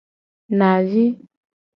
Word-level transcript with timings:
Navi. 0.57 1.03